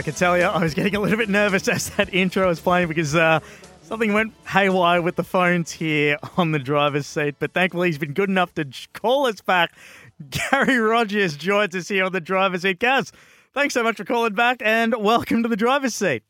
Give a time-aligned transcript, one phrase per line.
[0.00, 2.58] I can tell you, I was getting a little bit nervous as that intro was
[2.58, 3.40] playing because uh,
[3.82, 7.34] something went haywire with the phones here on the driver's seat.
[7.38, 9.76] But thankfully, he's been good enough to call us back.
[10.30, 12.78] Garry Rogers joins us here on the driver's seat.
[12.78, 13.12] Gaz,
[13.52, 16.22] thanks so much for calling back and welcome to the driver's seat.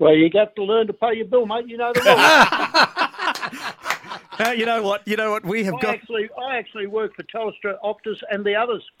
[0.00, 1.68] Well, you got to learn to pay your bill, mate.
[1.68, 3.72] You know the rules.
[4.38, 5.06] Uh, you know what?
[5.06, 5.44] You know what?
[5.44, 5.94] We have I got.
[5.94, 8.82] actually, I actually work for Telstra, Optus, and the others.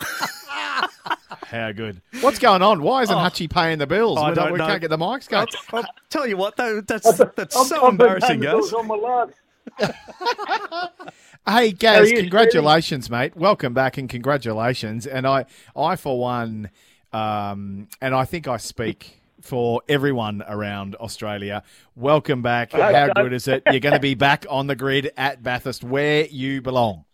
[1.46, 2.02] How good.
[2.20, 2.82] What's going on?
[2.82, 4.18] Why isn't Hutchie paying the bills?
[4.18, 4.22] Oh.
[4.22, 4.66] I we don't we know.
[4.66, 5.46] can't get the mics going.
[5.72, 8.40] I'll, I'll tell you what, though, that's that's I've- so I've been embarrassing, guys.
[8.40, 8.52] the Gaz.
[8.52, 10.90] bills all my life.
[11.44, 13.36] Hey, Gaz, you, congratulations, mate.
[13.36, 15.08] Welcome back and congratulations.
[15.08, 16.70] And I, I for one,
[17.12, 21.62] um, and I think I speak for everyone around Australia.
[21.96, 22.72] Welcome back.
[22.72, 23.62] How good is it?
[23.70, 27.04] You're going to be back on the grid at Bathurst, where you belong.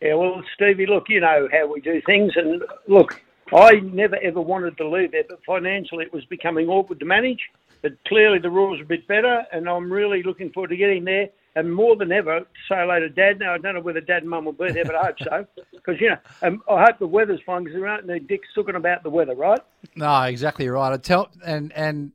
[0.00, 3.22] Yeah, well, Stevie, look, you know how we do things, and look,
[3.52, 7.40] I never ever wanted to leave there, but financially it was becoming awkward to manage.
[7.82, 11.04] But clearly the rules are a bit better, and I'm really looking forward to getting
[11.04, 11.28] there.
[11.56, 13.38] And more than ever, to say hello to Dad.
[13.38, 15.46] Now I don't know whether Dad and Mum will be there, but I hope so,
[15.72, 18.74] because you know, um, I hope the weather's fine because there aren't no dicks talking
[18.74, 19.60] about the weather, right?
[19.94, 20.92] No, exactly right.
[20.92, 22.12] I tell and and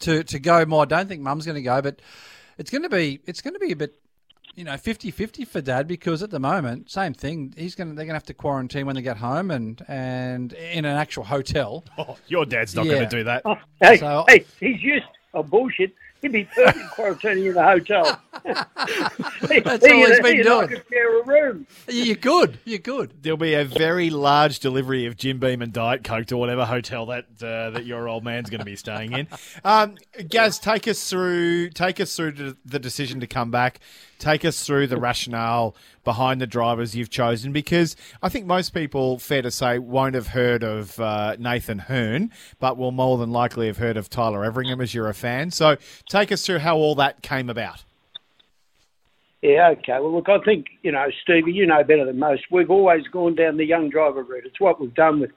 [0.00, 0.82] to to go more.
[0.82, 2.00] I don't think Mum's going to go, but
[2.58, 3.94] it's going to be it's going to be a bit
[4.56, 7.52] you know 50-50 for Dad because at the moment same thing.
[7.56, 10.52] He's going to they're going to have to quarantine when they get home and and
[10.52, 11.84] in an actual hotel.
[11.98, 12.92] Oh, your dad's not Yeah.
[12.94, 13.42] going to do that.
[13.80, 15.94] Hey, So- hey, he's used oh bullshit.
[16.22, 18.20] He'd be perfect quarantining in a hotel.
[18.44, 20.68] That's all he's been he and I doing.
[20.68, 21.66] could share a room.
[21.88, 22.58] You're good.
[22.66, 23.22] You're good.
[23.22, 27.06] There'll be a very large delivery of Jim Beam and Diet Coke to whatever hotel
[27.06, 29.28] that uh, that your old man's going to be staying in.
[29.64, 29.96] Um,
[30.28, 33.80] Gaz, take us through take us through the decision to come back.
[34.20, 39.18] Take us through the rationale behind the drivers you've chosen, because I think most people,
[39.18, 42.30] fair to say, won't have heard of uh, Nathan Hearn,
[42.60, 45.50] but will more than likely have heard of Tyler Everingham as you're a fan.
[45.50, 45.76] So,
[46.08, 47.84] take us through how all that came about.
[49.42, 49.94] Yeah, okay.
[49.94, 52.42] Well, look, I think, you know, Stevie, you know better than most.
[52.50, 54.44] We've always gone down the young driver route.
[54.44, 55.30] It's what we've done with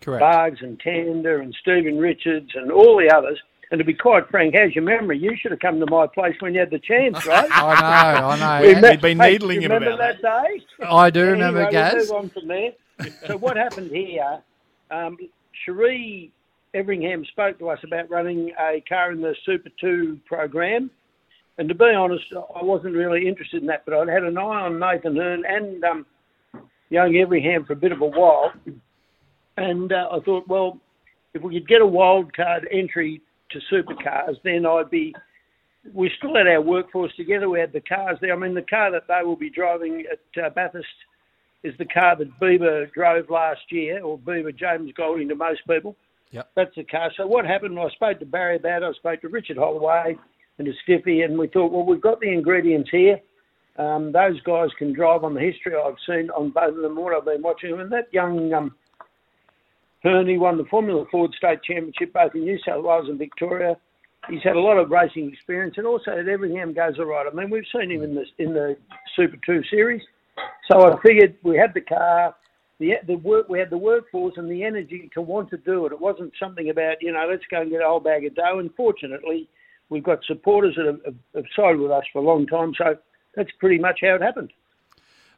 [0.00, 0.22] Correct.
[0.22, 3.40] Bargs and Tander and Stephen Richards and all the others.
[3.72, 5.16] And to be quite frank, how's your memory?
[5.18, 7.48] You should have come to my place when you had the chance, right?
[7.52, 8.26] I know.
[8.28, 8.66] I know.
[8.66, 10.84] We And- met- been hey, needling you him remember about that day?
[10.84, 11.94] I do remember anyway, Gaz.
[12.10, 12.72] We'll move on from there.
[13.26, 14.40] so what happened here?
[14.90, 15.16] Um,
[15.64, 16.32] Cherie
[16.74, 20.90] Everingham spoke to us about running a car in the Super Two program,
[21.58, 23.84] and to be honest, I wasn't really interested in that.
[23.84, 26.06] But I'd had an eye on Nathan Hearn and um,
[26.90, 28.52] young Everingham for a bit of a while,
[29.56, 30.78] and uh, I thought, well,
[31.34, 33.20] if we could get a wild card entry
[33.50, 35.14] to supercars, then I'd be.
[35.94, 37.48] We still had our workforce together.
[37.48, 38.34] We had the cars there.
[38.34, 40.86] I mean, the car that they will be driving at uh, Bathurst
[41.62, 45.96] is the car that Bieber drove last year, or Bieber James Golding to most people.
[46.32, 46.50] Yep.
[46.54, 47.10] That's the car.
[47.16, 47.78] So what happened?
[47.78, 48.86] I spoke to Barry about it.
[48.86, 50.16] I spoke to Richard Holloway
[50.58, 53.18] and to Stiffy, and we thought, well, we've got the ingredients here.
[53.78, 57.16] Um, those guys can drive on the history I've seen on both of them, what
[57.16, 57.80] I've been watching them.
[57.80, 58.74] And that young um,
[60.02, 63.76] Herney won the Formula Ford State Championship both in New South Wales and Victoria.
[64.28, 67.26] He's had a lot of racing experience, and also at Everingham goes all right.
[67.30, 68.76] I mean, we've seen him in the in the
[69.16, 70.02] Super Two series,
[70.70, 72.34] so I figured we had the car,
[72.78, 75.92] the the work, we had the workforce and the energy to want to do it.
[75.92, 78.58] It wasn't something about you know let's go and get a whole bag of dough.
[78.58, 79.48] And fortunately,
[79.88, 82.96] we've got supporters that have, have, have sided with us for a long time, so
[83.34, 84.52] that's pretty much how it happened.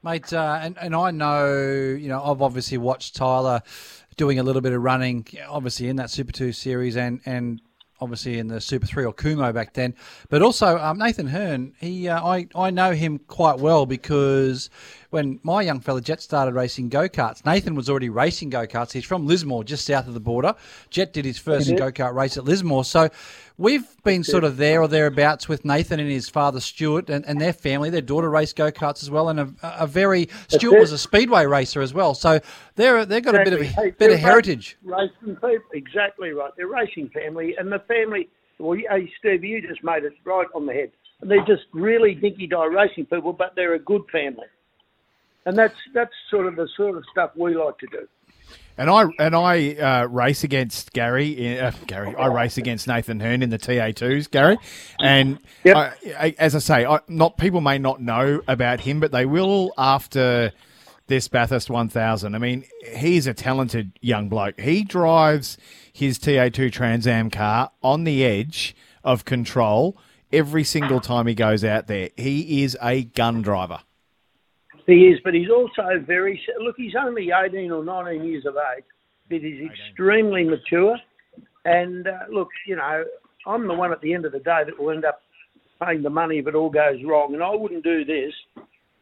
[0.02, 3.62] Mate, uh, and, and I know, you know, I've obviously watched Tyler
[4.16, 7.60] doing a little bit of running, obviously in that Super 2 series, and, and
[8.02, 9.94] obviously in the Super Three or Kumho back then.
[10.28, 14.69] But also um, Nathan Hearn, he uh, I I know him quite well because
[15.12, 18.93] when my young fella Jett started racing go karts, Nathan was already racing go karts.
[18.93, 20.55] He's from Lismore, just south of the border.
[20.91, 23.09] Jett did his first go kart race at Lismore, so.
[23.59, 27.41] We've been sort of there or thereabouts with Nathan and his father Stuart and, and
[27.41, 27.91] their family.
[27.91, 31.44] Their daughter raced go karts as well, and a, a very Stuart was a speedway
[31.44, 32.15] racer as well.
[32.15, 32.41] So
[32.75, 34.79] they're they've got a bit of a Hey, bit of heritage.
[34.82, 36.50] Racing people, exactly right.
[36.56, 38.31] They're racing family, and the family.
[38.58, 40.91] Well, hey, Steve, you just made it right on the head.
[41.20, 44.47] They're just really dinky die racing people, but they're a good family,
[45.47, 48.09] and that's that's sort of the sort of stuff we like to do.
[48.79, 51.59] And I and I uh, race against Garry.
[51.61, 54.56] Uh, Garry, I race against Nathan Hearn in the TA2s, Garry.
[54.99, 55.77] And Yep.
[55.77, 59.27] I, I, as I say, I, not people may not know about him, but they
[59.27, 60.53] will after
[61.06, 62.35] this Bathurst 1000.
[62.35, 62.65] I mean,
[62.97, 64.59] he's a talented young bloke.
[64.59, 65.59] He drives
[65.93, 68.75] his TA2 Trans Am car on the edge
[69.05, 69.99] of control
[70.33, 72.09] every single time he goes out there.
[72.17, 73.81] He is a gun driver.
[74.87, 76.76] He is, but he's also very look.
[76.76, 78.84] He's only eighteen or nineteen years of age,
[79.29, 80.96] but he's extremely mature.
[81.64, 83.05] And uh, look, you know,
[83.46, 85.20] I'm the one at the end of the day that will end up
[85.82, 87.34] paying the money if it all goes wrong.
[87.34, 88.32] And I wouldn't do this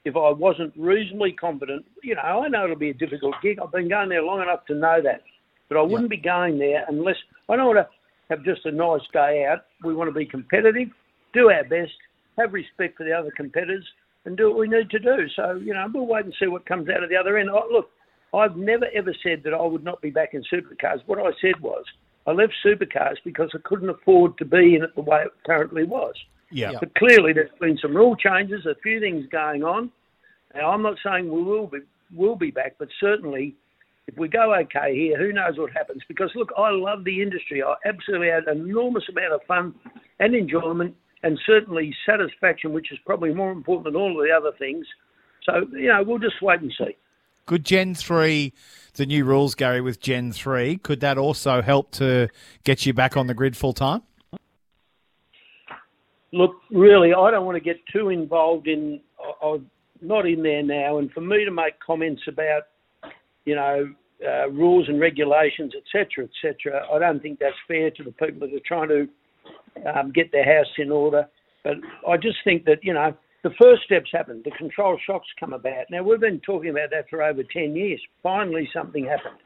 [0.05, 1.85] if I wasn't reasonably confident.
[2.03, 3.59] You know, I know it'll be a difficult gig.
[3.59, 5.23] I've been going there long enough to know that.
[5.69, 7.17] But I wouldn't be going there unless
[7.49, 7.89] I don't want to
[8.29, 9.65] have just a nice day out.
[9.85, 10.89] We want to be competitive,
[11.33, 11.93] do our best,
[12.39, 13.87] have respect for the other competitors,
[14.25, 15.27] and do what we need to do.
[15.35, 17.51] So, you know, we'll wait and see what comes out of the other end.
[17.51, 17.91] I, look,
[18.35, 21.01] I've never ever said that I would not be back in supercars.
[21.07, 21.85] What I said was
[22.27, 25.85] I left supercars because I couldn't afford to be in it the way it currently
[25.85, 26.15] was.
[26.51, 26.73] Yeah.
[26.79, 29.91] But clearly, there's been some rule changes, a few things going on.
[30.55, 31.79] Now, I'm not saying we will be
[32.15, 33.55] will be back, but certainly,
[34.09, 36.03] if we go okay here, who knows what happens?
[36.09, 37.63] Because look, I love the industry.
[37.63, 39.75] I absolutely had an enormous amount of fun
[40.19, 44.57] and enjoyment, and certainly satisfaction, which is probably more important than all of the other
[44.59, 44.87] things.
[45.45, 46.97] So you know, we'll just wait and see.
[47.47, 48.53] Could Gen 3,
[48.95, 52.29] the new rules, Garry, with Gen 3, could that also help to
[52.65, 54.03] get you back on the grid full time?
[56.33, 59.01] Look, really, I don't want to get too involved in.
[59.43, 59.69] I'm
[60.01, 62.69] not in there now, and for me to make comments about,
[63.45, 63.93] you know,
[64.25, 68.55] uh, rules and regulations, etc., etc., I don't think that's fair to the people that
[68.55, 69.09] are trying to
[69.95, 71.27] um, get their house in order.
[71.65, 71.75] But
[72.09, 74.45] I just think that you know the first steps happened.
[74.45, 75.87] The control shocks come about.
[75.91, 78.01] Now we've been talking about that for over ten years.
[78.23, 79.39] Finally, something happened.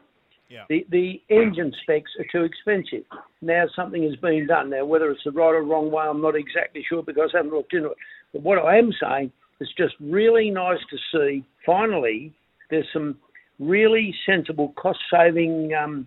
[0.49, 0.65] Yeah.
[0.69, 3.05] The the engine specs are too expensive.
[3.41, 4.71] Now something has been done.
[4.71, 7.53] Now whether it's the right or wrong way, I'm not exactly sure because I haven't
[7.53, 7.97] looked into it.
[8.33, 11.45] But what I am saying is just really nice to see.
[11.65, 12.33] Finally,
[12.71, 13.17] there's some
[13.59, 16.07] really sensible cost saving um,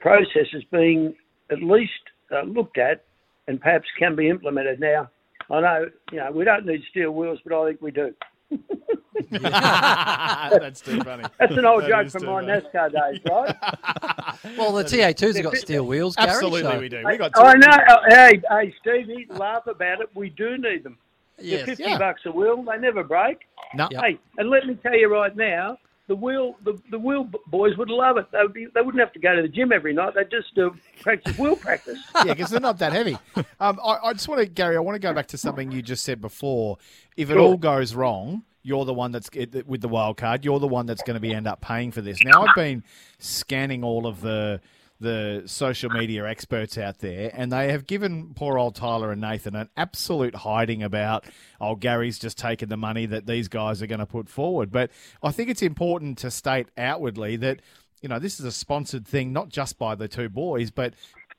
[0.00, 1.14] processes being
[1.50, 1.92] at least
[2.32, 3.04] uh, looked at
[3.48, 4.80] and perhaps can be implemented.
[4.80, 5.08] Now,
[5.50, 8.14] I know you know we don't need steel wheels, but I think we do.
[9.30, 11.24] That's too funny.
[11.38, 12.52] That's an old That joke from my funny.
[12.60, 13.56] NASCAR days, right?
[14.56, 16.30] Well, the TA2s have got steel wheels, Garry.
[16.30, 17.02] Absolutely, so- we do.
[17.04, 17.66] We got I know.
[17.90, 20.08] Oh, Hey, hey, Stevie, laugh about it.
[20.14, 20.96] We do need them.
[21.38, 21.66] Yes.
[21.66, 21.98] They're 50 Yeah.
[21.98, 22.62] bucks a wheel.
[22.62, 23.38] They never break.
[23.74, 23.88] No.
[23.90, 24.02] Yep.
[24.02, 25.76] Hey, and let me tell you right now,
[26.10, 28.26] the wheel, the, the wheel boys would love it.
[28.32, 30.14] They would be, they wouldn't have to go to the gym every night.
[30.16, 32.00] They'd just do practice wheel practice.
[32.16, 33.16] yeah, because they're not that heavy.
[33.60, 34.76] Um, I, I just want to, Garry.
[34.76, 36.78] I want to go back to something you just said before.
[37.16, 37.40] If it Sure.
[37.42, 39.30] all goes wrong, you're the one that's
[39.66, 40.44] with the wild card.
[40.44, 42.18] You're the one that's going to be end up paying for this.
[42.24, 42.82] Now, I've been
[43.20, 44.60] scanning all of the
[45.00, 49.56] the social media experts out there, and they have given poor old Tyler and Nathan
[49.56, 51.24] an absolute hiding about,
[51.60, 54.70] oh, Garry's just taken the money that these guys are going to put forward.
[54.70, 54.90] But
[55.22, 57.60] I think it's important to state outwardly that
[58.02, 60.94] you know this is a sponsored thing, not just by the two boys, but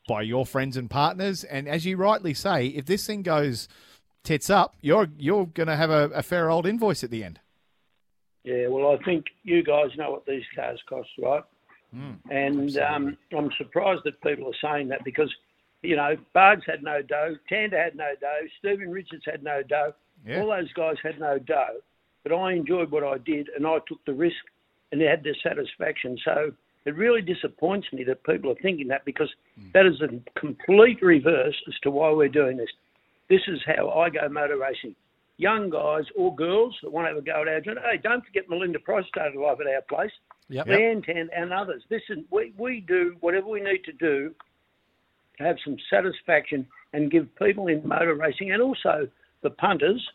[0.08, 1.44] by your friends and partners.
[1.44, 3.68] And as you rightly say, if this thing goes
[4.24, 7.40] tits up, you're you're going to have a, a fair old invoice at the end.
[8.44, 11.44] Yeah, well, I think you guys know what these cars cost, right?
[11.94, 12.12] Hmm.
[12.30, 15.30] and um, I'm surprised that people are saying that because,
[15.82, 19.94] you know, Bargs had no dough, Tander had no dough, Stephen Richards had no dough.
[20.26, 20.42] Yeah.
[20.42, 21.82] All those guys had no dough.
[22.24, 24.38] But I enjoyed what I did and I took the risk
[24.92, 26.18] and had their satisfaction.
[26.24, 26.54] So
[26.86, 29.30] it really disappoints me that people are thinking that because
[29.74, 32.70] that is a complete reverse as to why we're doing this.
[33.30, 34.96] This is how I go motor racing.
[35.42, 37.80] Young guys or girls that want to have a go at our joint.
[37.80, 40.12] Hey, don't forget Melinda Price started life at our place.
[40.50, 40.68] Yep.
[40.68, 41.82] Tan and others.
[41.90, 44.36] Listen, we, we do whatever we need to do
[45.38, 49.08] to have some satisfaction and give people in motor racing and also
[49.42, 50.06] the punters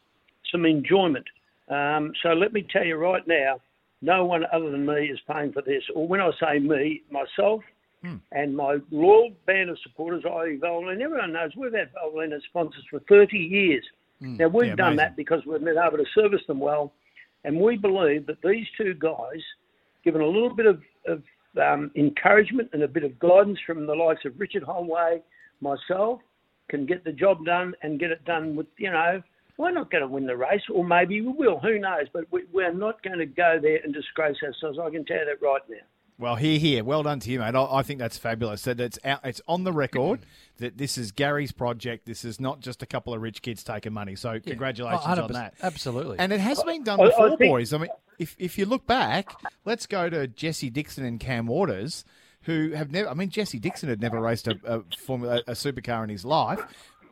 [0.53, 1.27] some enjoyment.
[1.69, 3.61] Um, so let me tell you right now,
[4.03, 5.83] no one other than me is paying for this.
[5.95, 7.63] Or when I say me, myself,
[8.31, 10.59] And my loyal band of supporters, i.e.
[10.63, 13.85] Valvoline, everyone knows we've had Valvoline as sponsors for 30 years.
[14.21, 14.97] Now, we've Yeah, done amazing.
[14.97, 16.93] that because we've been able to service them well.
[17.45, 19.43] And we believe that these two guys,
[20.05, 21.23] given a little bit of, of
[21.61, 25.23] um, encouragement and a bit of guidance from the likes of Richard Holway,
[25.61, 26.21] myself,
[26.69, 29.23] can get the job done and get it done with, you know,
[29.59, 32.07] we're not going to win the race, or maybe we will, who knows?
[32.13, 34.79] But we, we're not going to go there and disgrace ourselves.
[34.79, 35.77] I can tell you that right now.
[36.19, 36.83] Well, here, here.
[36.83, 37.55] Well done to you, mate.
[37.55, 38.63] I, I think that's fabulous.
[38.63, 40.21] That it's out, it's on the record
[40.59, 42.07] that this is Garry's project.
[42.07, 44.17] This is not just a couple of rich kids taking money.
[44.17, 45.55] So congratulations Oh, on that.
[45.63, 46.19] Absolutely.
[46.19, 47.73] And it has been done I- I before, think- boys.
[47.75, 49.35] I mean, if if you look back,
[49.67, 52.03] let's go to Jesse Dixon and Cam Waters,
[52.43, 53.11] who have never.
[53.11, 56.61] I mean, Jesse Dixon had never raced a a, formula, a supercar in his life.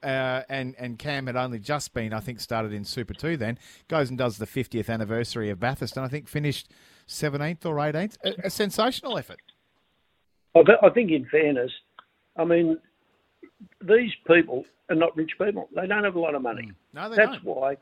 [0.03, 3.37] Uh, and and Cam had only just been, I think, started in Super Two.
[3.37, 3.59] Then
[3.89, 6.71] goes and does the 50th anniversary of Bathurst, and I think finished
[7.09, 8.17] 17th or 18th.
[8.25, 9.41] A, a sensational effort.
[10.57, 11.73] I, think, in fairness,
[12.37, 12.79] I mean,
[13.81, 15.69] these people are not rich people.
[15.75, 16.69] They don't have a lot of money.
[16.69, 16.75] Mm.
[16.93, 17.35] No, they That's don't.
[17.35, 17.77] That's why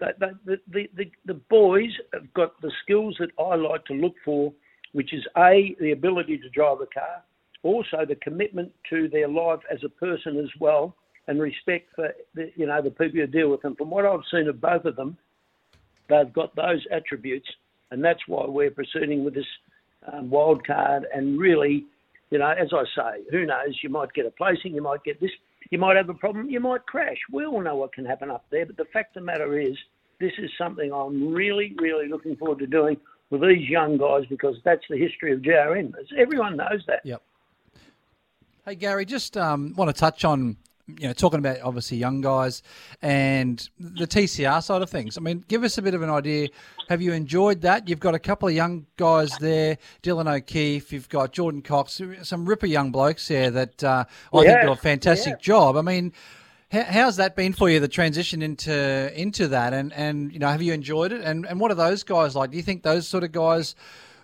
[0.00, 3.94] they, they, the, the, the, the boys have got the skills that I like to
[3.94, 4.52] look for,
[4.92, 7.22] which is A, the ability to drive a car,
[7.62, 12.52] also the commitment to their life as a person as well, and respect for the,
[12.54, 13.74] you know the people who deal with them.
[13.76, 15.16] From what I've seen of both of them,
[16.08, 17.48] they've got those attributes,
[17.94, 19.46] and that's why we're proceeding with this
[20.12, 21.06] um, wild card.
[21.14, 21.86] And really,
[22.30, 23.78] you know, as I say, who knows?
[23.82, 25.30] You might get a placing, you might get this,
[25.70, 27.16] you might have a problem, you might crash.
[27.32, 28.66] We all know what can happen up there.
[28.66, 29.76] But the fact of the matter is,
[30.20, 32.96] this is something I'm really, really looking forward to doing
[33.30, 35.92] with these young guys because that's the history of GRM.
[36.18, 37.00] Everyone knows that.
[37.04, 37.22] Yep.
[38.64, 42.62] Hey Garry, just um, want to touch on you know talking about obviously young guys
[43.00, 45.16] and the TCR side of things.
[45.16, 46.48] I mean, give us a bit of an idea.
[46.88, 47.88] Have you enjoyed that?
[47.88, 50.92] You've got a couple of young guys there, Dylan O'Keeffe.
[50.92, 54.76] You've got Jordan Cox, some ripper young blokes there that uh, I think do a
[54.76, 55.40] fantastic yeah.
[55.40, 55.76] job.
[55.76, 56.12] I mean.
[56.70, 57.78] how- How's that been for you?
[57.78, 61.20] The transition into into that, and, and you know, have you enjoyed it?
[61.20, 62.50] And and what are those guys like?
[62.50, 63.76] Do you think those sort of guys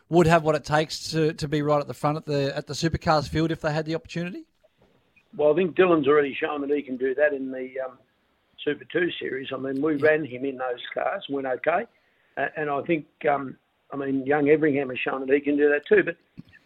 [0.09, 2.67] would have what it takes to, to be right at the front at the at
[2.67, 4.47] the supercars field if they had the opportunity?
[5.37, 7.99] Well, I think Dylan's already shown that he can do that in the um,
[8.65, 9.49] Super 2 series.
[9.53, 11.87] I mean, we ran him in those cars, went okay.
[12.37, 13.57] Uh, and I think, um,
[13.93, 16.03] I mean, young Everingham has shown that he can do that too.
[16.03, 16.17] But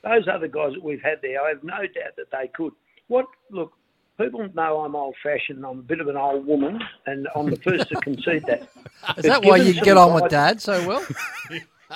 [0.03, 2.73] those other guys that we've had there, I have no doubt that they could.
[3.09, 3.73] What, look,
[4.19, 7.57] people know I'm old fashioned, I'm a bit of an old woman, and I'm the
[7.57, 8.69] first to concede that.
[9.19, 11.05] Is that why you get on with Dad so well?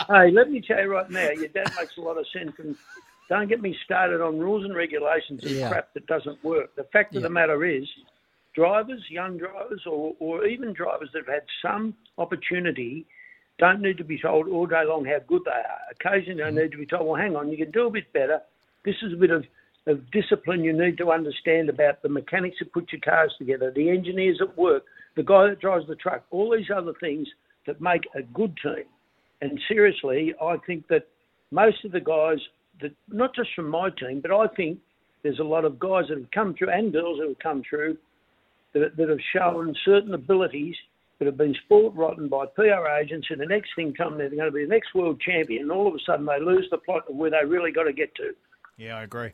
[0.07, 2.77] Hey, let me tell you right now, your dad makes a lot of sense, and
[3.29, 5.71] don't get me started on rules and regulations and Yeah.
[5.71, 6.75] crap that doesn't work.
[6.77, 7.29] The fact of Yeah.
[7.29, 7.87] the matter is,
[8.55, 13.07] drivers, young drivers, or, or even drivers that have had some opportunity,
[13.59, 15.81] don't need to be told all day long how good they are.
[15.91, 16.59] Occasionally, they mm-hmm.
[16.59, 18.41] need to be told, well, hang on, you can do a bit better.
[18.85, 19.45] This is a bit of,
[19.87, 23.91] of discipline you need to understand about the mechanics that put your cars together, the
[23.91, 24.85] engineers at work,
[25.17, 27.29] the guy that drives the truck, all these other things
[27.67, 28.85] that make a good team.
[29.41, 31.07] And seriously, I think that
[31.51, 32.39] most of the guys
[32.81, 34.79] that not just from my team, but I think
[35.23, 37.97] there's a lot of guys that have come through and girls that have come through
[38.75, 40.77] that, that have shown certain abilities
[41.19, 44.45] that have been sport rotten by PR agents, and the next thing come, they're going
[44.45, 47.03] to be the next world champion, and all of a sudden they lose the plot
[47.09, 48.31] of where they really got to get to.
[48.77, 49.33] Yeah, I agree.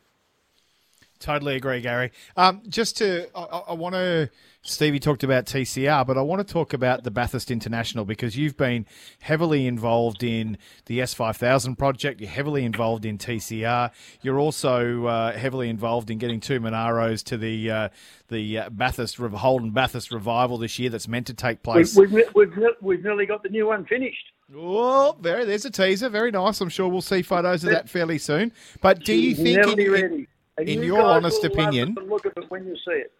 [1.24, 2.12] Totally agree, Garry.
[2.36, 4.28] Um, just to, I, I- want to.
[4.60, 8.58] Stevie talked about TCR, but I want to talk about the Bathurst International because you've
[8.58, 8.84] been
[9.22, 12.20] heavily involved in the S5000 project.
[12.20, 13.90] You're heavily involved in TCR.
[14.20, 17.88] You're also uh, heavily involved in getting two Monaros to the uh,
[18.28, 20.90] the uh, Bathurst Holden Bathurst revival this year.
[20.90, 21.96] That's meant to take We've, place.
[21.96, 22.52] we've, we've,
[22.82, 24.30] we've nearly got the new one finished.
[24.54, 25.46] Oh, very.
[25.46, 26.10] There's a teaser.
[26.10, 26.60] Very nice.
[26.60, 28.52] I'm sure we'll see photos of that fairly soon.
[28.82, 30.26] But do you think, Nearly in- ready.
[30.56, 32.66] And in you your guys honest will love opinion- it and look at it when
[32.66, 33.12] you see it.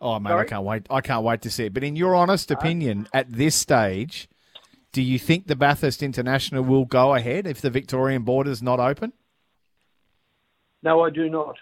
[0.00, 0.86] Oh mate, I can't wait!
[0.90, 1.74] I can't wait to see it.
[1.74, 2.60] But in your honest uh-huh.
[2.60, 4.28] opinion, at this stage,
[4.92, 8.78] do you think the Bathurst International will go ahead if the Victorian border is not
[8.78, 9.12] open?
[10.82, 11.56] No, I do not.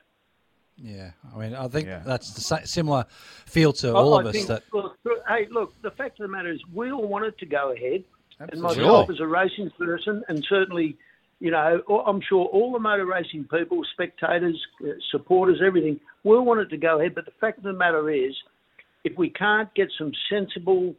[0.76, 2.02] Yeah, I mean, I think Yeah.
[2.04, 3.06] that's the sa- similar
[3.46, 4.32] feel to I- all I of us.
[4.35, 7.46] think, That look, hey, look, the fact of the matter is, we all wanted to
[7.46, 8.04] go ahead.
[8.38, 8.82] And Absolutely.
[8.85, 10.99] myself, as a racing person, and certainly,
[11.40, 16.45] you know, I'm sure all the motor racing people, spectators, uh, supporters, everything, we all
[16.45, 17.14] want it to go ahead.
[17.14, 18.35] But the fact of the matter is,
[19.05, 20.95] if we can't get some sensible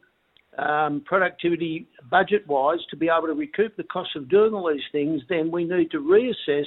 [0.57, 5.21] um, productivity budget-wise to be able to recoup the cost of doing all these things,
[5.29, 6.65] then we need to reassess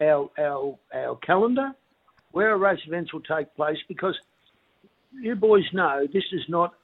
[0.00, 1.72] our our our calendar,
[2.32, 4.18] where our race events will take place, because
[5.12, 6.74] you boys know this is not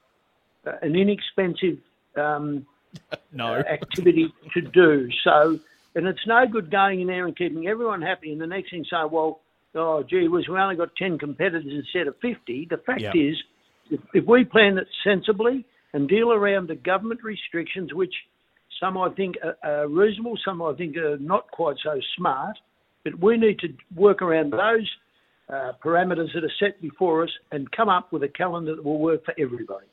[0.66, 1.78] uh, an inexpensive
[2.16, 2.66] um,
[3.32, 3.54] No.
[3.54, 5.08] activity to do.
[5.22, 5.58] So,
[5.96, 8.84] and it's no good going in there and keeping everyone happy, and the next thing
[8.88, 9.40] saying, well,
[9.74, 12.68] oh, gee whiz, we only got 10 competitors instead of 50.
[12.70, 13.14] The fact Yep.
[13.16, 13.36] is,
[13.90, 18.12] if, if we plan it sensibly and deal around the government restrictions, which
[18.78, 22.56] some I think are, are reasonable, some I think are not quite so smart,
[23.02, 24.90] but we need to work around those
[25.48, 28.98] uh, parameters that are set before us and come up with a calendar that will
[28.98, 29.86] work for everybody.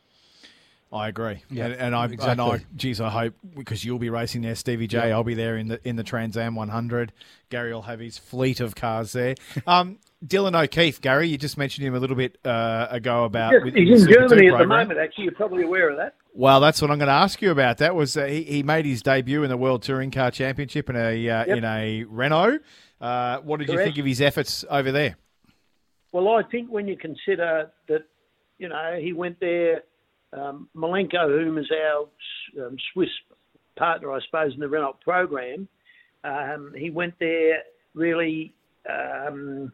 [0.94, 1.42] I agree.
[1.50, 2.46] Yeah, and, and I and exactly.
[2.46, 5.14] I, geez, I hope because you'll be racing there, Stevie J.
[5.14, 7.12] will be there in the in the Trans Am 100.
[7.50, 9.36] Garry will have his fleet of cars there.
[9.68, 13.54] Um, Dylan O'Keeffe, Garry, you just mentioned him a little bit uh, ago about.
[13.64, 15.26] with He's in Super Germany at the moment, actually.
[15.26, 16.16] You're probably aware of that.
[16.34, 17.78] Well, that's what I'm going to ask you about.
[17.80, 20.96] That was uh, he, he made his debut in the World Touring Car Championship in
[20.96, 21.58] a uh, Yep.
[21.58, 22.60] in a Renault.
[23.02, 25.18] Uh, what did you think of his efforts over there?
[26.14, 28.04] Well, I think when you consider that,
[28.60, 29.82] you know, he went there,
[30.36, 33.10] um, Milenko, whom is our um, Swiss
[33.78, 35.68] partner, I suppose, in the Renault program,
[36.24, 37.64] um, he went there
[37.94, 38.54] really
[38.90, 39.72] um,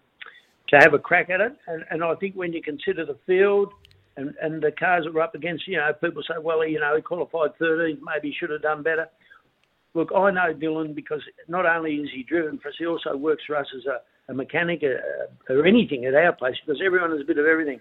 [0.69, 1.55] to have a crack at it.
[1.67, 3.71] And, and I think when you consider the field
[4.17, 6.95] and, and the cars that were up against, you know, people say, well, you know,
[6.95, 9.07] he qualified 13th, maybe he should have done better.
[9.93, 13.43] Look, I know Dylan because not only is he driven for us, he also works
[13.47, 17.21] for us as a, a mechanic uh, or anything at our place because everyone has
[17.21, 17.79] a bit of everything.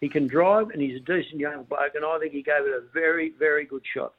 [0.00, 2.72] He can drive and he's a decent young bloke, and I think he gave it
[2.72, 4.12] a very, very good shot.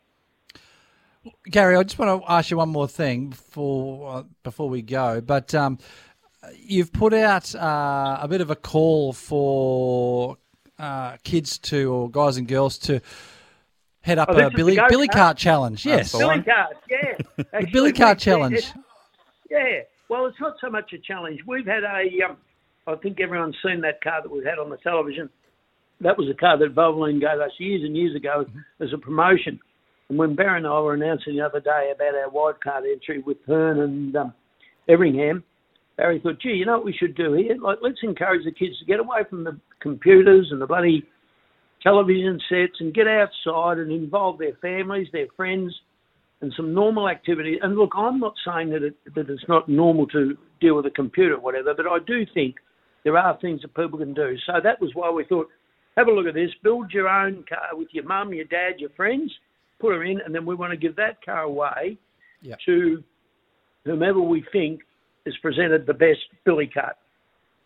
[1.49, 5.19] Garry, I just want to ask you one more thing before uh, before we go.
[5.21, 5.77] But um,
[6.55, 10.37] you've put out uh, a bit of a call for
[10.79, 13.01] uh, kids to or guys and girls to
[14.01, 14.79] head up Oh, a Billy?
[14.89, 15.85] Billy Cart challenge.
[15.85, 16.41] Yes, the Billy.
[16.43, 17.17] Cart, yeah.
[17.53, 18.71] Actually, Billy Cart challenge.
[19.49, 19.81] yeah.
[20.09, 21.41] Well, it's not so much a challenge.
[21.45, 22.37] We've had a, um,
[22.87, 25.29] I think everyone's seen that car that we've had on the television.
[26.01, 28.45] That was a car that Valvoline gave us years and years ago
[28.79, 29.59] as a promotion.
[30.09, 33.19] And when Barry and I were announcing the other day about our wild card entry
[33.19, 34.33] with Hearn and um,
[34.87, 35.43] Everingham,
[35.97, 37.57] Barry thought, gee, you know what we should do here?
[37.59, 41.03] Like, let's encourage the kids to get away from the computers and the bloody
[41.81, 45.73] television sets and get outside and involve their families, their friends,
[46.41, 47.57] and some normal activity.
[47.61, 50.91] And look, I'm not saying that, it, that it's not normal to deal with a
[50.91, 52.55] computer or whatever, but I do think
[53.03, 54.35] there are things that people can do.
[54.45, 55.47] So that was why we thought,
[55.97, 58.91] have a look at this, build your own car with your mum, your dad, your
[58.91, 59.31] friends,
[59.79, 61.97] put her in, and then we want to give that car away
[62.41, 62.59] Yep.
[62.67, 63.03] to
[63.83, 64.81] whomever we think
[65.25, 66.99] has presented the best billy cut.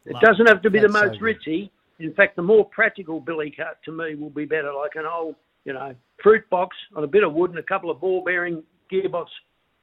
[0.05, 1.37] It doesn't have to be the so most good.
[1.37, 1.69] ritzy.
[1.99, 5.35] In fact, the more practical billy cut to me will be better, like an old,
[5.65, 8.63] you know, fruit box on a bit of wood and a couple of ball bearing
[8.91, 9.27] gearbox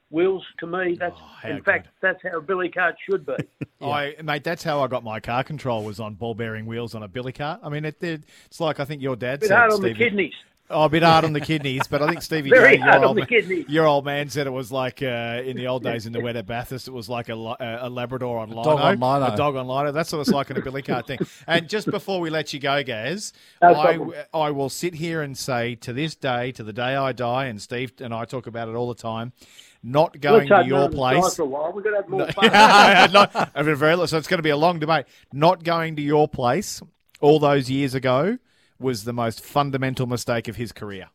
[0.09, 0.45] wheels.
[0.59, 3.35] To me, that's Oh, how in fact that's how a billy cart should be.
[3.81, 7.03] I mate, that's how I got my car control was on ball bearing wheels on
[7.03, 7.61] a billy cart.
[7.63, 9.93] I mean, it, it, it's like I think your dad bit said, hard on the
[9.93, 10.33] kidneys.
[10.71, 13.01] Oh, a bit hard on the kidneys, but I think Stevie Very J, hard your
[13.01, 13.69] on old, the man- kidneys.
[13.69, 16.35] your old man said it was like uh, in the old days in the wet
[16.35, 19.33] at Bathurst, it was like a, a a Labrador on lino, dog on lino.
[19.33, 19.91] a dog on lino.
[19.91, 21.17] That's what it's like in a billy cart thing.
[21.47, 24.25] And just before we let you go, Gaz, No I.
[24.31, 27.59] I will sit here and say to this day, to the day I die, and
[27.59, 29.33] Steve and I talk about it all the time.
[29.81, 31.21] Not going Let's to your none of this place.
[31.23, 31.71] nice for a while.
[31.71, 32.51] We've got to have more fun.
[33.13, 35.05] Not- I mean, very, so it's going to be a long debate.
[35.31, 36.81] Not going to your place
[37.21, 38.37] all those years ago
[38.79, 41.07] was the most fundamental mistake of his career.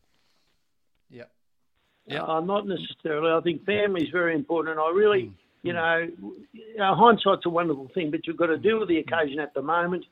[2.06, 2.22] Yep.
[2.22, 3.32] Uh, not necessarily.
[3.32, 5.32] I think family is very important, and I really, Mm.
[5.62, 6.08] you know,
[6.52, 9.54] you know, hindsight's a wonderful thing, but you've got to deal with the occasion at
[9.54, 10.04] the moment.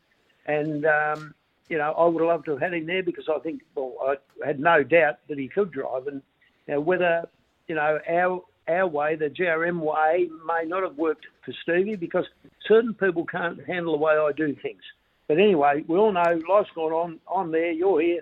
[0.47, 1.35] And um,
[1.69, 3.95] you know, I would have loved to have had him there because I think, well,
[4.43, 6.23] I had no doubt that he could drive, and
[6.67, 7.29] you know, whether
[7.69, 12.25] you know our our way, the GRM way, may not have worked for Stevie because
[12.69, 14.83] certain people can't handle the way I do things.
[15.29, 17.19] But anyway, we all know life's gone on.
[17.35, 17.73] I'm there.
[17.73, 18.21] You're here.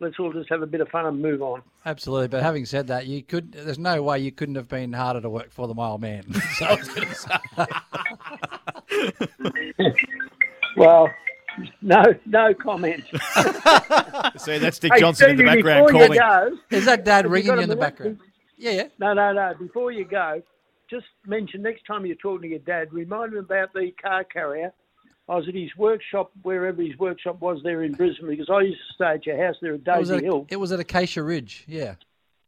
[0.00, 1.62] Let's all just have a bit of fun and move on.
[1.86, 3.52] Absolutely, but having said that, you could.
[3.52, 6.24] There's no way you couldn't have been harder to work for than my old man.
[6.56, 6.76] So,
[10.76, 11.08] Well,
[11.82, 13.04] no, no comment.
[14.36, 16.58] See, that's Dick Hey, Johnson in the background before you calling.
[16.70, 17.80] go, is that Dad ringing you in the minute?
[17.80, 18.18] background?
[18.56, 18.88] Yeah, yeah.
[18.98, 19.54] no, no, no.
[19.58, 20.42] Before you go,
[20.90, 24.72] just mention next time you're talking to your dad, remind him about the car carrier.
[25.28, 28.78] I was at his workshop, wherever his workshop was there in Brisbane, because I used
[28.88, 30.80] to stay at your house there at It was, Daisy at, Hill, it was at
[30.80, 31.64] Acacia Ridge.
[31.66, 31.94] Yeah.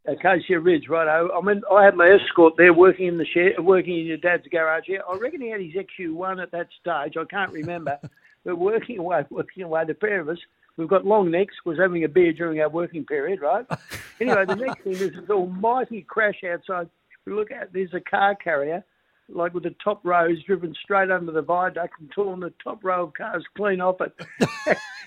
[0.05, 1.07] Acacia Ridge, right?
[1.07, 4.47] I mean, I had my escort there working in the shed, working in your dad's
[4.47, 4.85] garage.
[4.87, 7.17] Yeah, I reckon he had his XU1 at that stage.
[7.17, 7.99] I can't remember,
[8.45, 10.39] but working away, working away, the pair of us.
[10.77, 11.55] We've got long necks.
[11.65, 13.65] Was having a beer during our working period, right?
[14.21, 16.87] anyway, the next thing is this almighty crash outside.
[17.25, 18.83] We look at there's a car carrier,
[19.27, 23.03] like with the top rows driven straight under the viaduct and torn the top row
[23.05, 24.13] of cars clean off it.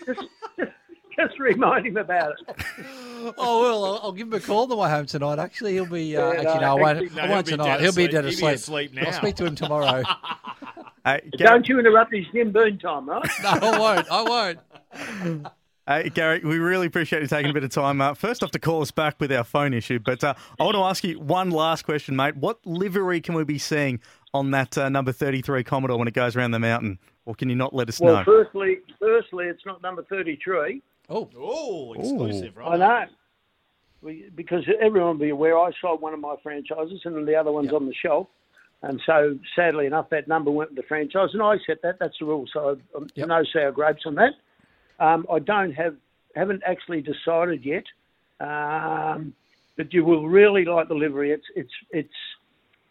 [0.04, 0.20] just,
[0.58, 0.70] just,
[1.16, 2.56] just remind him about it.
[3.38, 5.38] Oh well, I'll, I'll give him a call on the way home tonight.
[5.38, 6.16] Actually, he'll be.
[6.16, 7.14] Uh, Yeah, actually, no, no, I won't.
[7.14, 7.64] no, I he'll won't be tonight.
[7.76, 8.10] dead He'll be asleep.
[8.10, 8.54] dead He'll be asleep.
[8.56, 9.02] asleep now.
[9.06, 10.02] I'll speak to him tomorrow.
[11.04, 13.24] Hey, Garry, Don't you interrupt his Jim Boone time, right?
[13.42, 14.10] No, I won't.
[14.10, 15.46] I won't.
[15.90, 18.00] Hey, Garry, we really appreciate you taking a bit of time.
[18.00, 20.76] Uh, first off, to call us back with our phone issue, but uh, I want
[20.76, 22.36] to ask you one last question, mate.
[22.36, 23.98] What livery can we be seeing
[24.32, 27.00] on that uh, number 33 Commodore when it goes around the mountain?
[27.26, 28.24] Or can you not let us Well, know?
[28.24, 30.80] Well, firstly, firstly, it's not number 33.
[31.08, 32.74] Oh, Oh, exclusive, right?
[32.74, 33.04] I know.
[34.00, 37.50] We, because everyone will be aware, I sold one of my franchises and the other
[37.50, 38.28] one's on the shelf.
[38.82, 41.98] And so, sadly enough, that number went with the franchise, and I set that.
[41.98, 42.44] That's the rule.
[42.52, 43.26] So, um, Yep.
[43.26, 44.34] no sour grapes on that.
[45.00, 45.96] Um, I don't have,
[46.36, 47.84] haven't actually decided yet,
[48.38, 49.34] um,
[49.76, 51.32] but you will really like the livery.
[51.32, 52.08] It's, it's, it's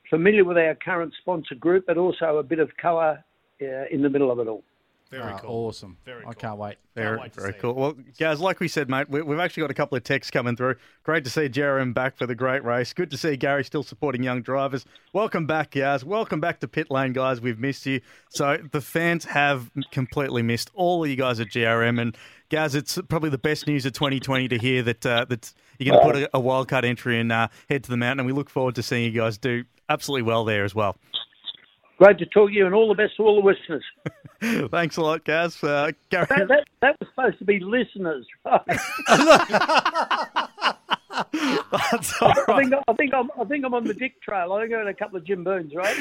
[0.09, 3.23] familiar with our current sponsor group, but also a bit of colour
[3.61, 4.63] uh, in the middle of it all.
[5.09, 5.67] Very Ah, cool.
[5.67, 5.97] awesome.
[6.05, 6.75] Very I can't wait.
[6.93, 7.61] Very, wait to very see it.
[7.61, 7.73] cool.
[7.73, 10.55] Well, guys, like we said, mate, we, we've actually got a couple of texts coming
[10.55, 10.75] through.
[11.03, 12.93] Great to see GRM back for the great race.
[12.93, 14.85] Good to see Garry still supporting young drivers.
[15.13, 16.05] Welcome back, guys.
[16.05, 17.41] Welcome back to pit lane, guys.
[17.41, 18.01] We've missed you.
[18.29, 21.99] So the fans have completely missed all of you guys at GRM.
[21.99, 22.15] And
[22.49, 26.05] guys, it's probably the best news of 2020 to hear that uh, that you're going
[26.05, 28.19] to put a, a wildcard entry and uh, head to the mountain.
[28.19, 30.97] And we look forward to seeing you guys do absolutely well there as well.
[31.99, 33.83] Great to talk to you, and all the best to all the listeners.
[34.71, 35.61] Thanks a lot, guys.
[35.63, 38.61] Uh, Garry, That, that, that was supposed to be listeners, right?
[41.71, 44.53] that's all I think I think I'm I think I'm on the Dick Trail.
[44.53, 45.95] I think I had a couple of Jim Boons, right?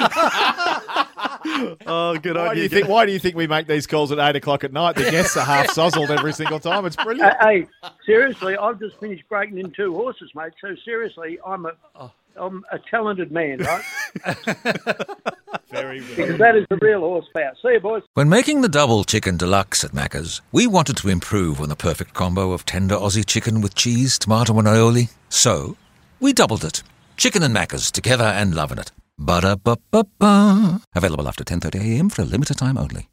[1.85, 2.63] Oh, good Why on do you.
[2.63, 2.87] you think?
[2.87, 4.95] Why do you think we make these calls at eight o'clock at night?
[4.95, 6.85] The guests are half sozzled every single time.
[6.85, 7.33] It's brilliant.
[7.41, 7.67] hey,
[8.05, 10.53] seriously, I've just finished breaking in two horses, mate.
[10.61, 13.83] So seriously, I'm a am a talented man, right?
[15.71, 16.15] Very good.
[16.17, 17.51] Because that is the real horsepower.
[17.61, 18.03] See you, boys.
[18.15, 22.13] When making the double chicken deluxe at Macca's, we wanted to improve on the perfect
[22.13, 25.09] combo of tender Aussie chicken with cheese, tomato, and aioli.
[25.29, 25.77] So,
[26.19, 26.83] we doubled it.
[27.17, 28.91] Chicken and Macca's together and loving it.
[29.17, 30.81] Ba-da-ba-ba-ba.
[30.95, 33.07] Available after 10.30am for a limited time only.